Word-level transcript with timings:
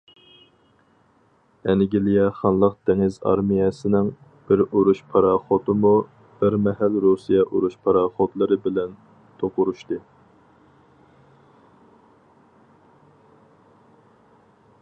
ئەنگلىيە 1.73 2.23
خانلىق 2.37 2.77
دېڭىز 2.89 3.17
ئارمىيەسىنىڭ 3.31 4.09
بىر 4.47 4.63
ئۇرۇش 4.67 5.01
پاراخوتىمۇ 5.11 5.91
بىر 6.41 6.57
مەھەل 6.69 6.97
رۇسىيە 7.05 7.45
ئۇرۇش 7.45 7.77
پاراخوتلىرى 7.89 8.59
بىلەن 8.65 8.97
دوقۇرۇشتى. 9.43 10.01